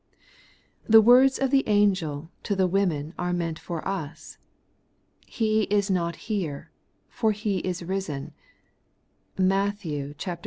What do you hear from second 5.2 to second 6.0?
'He is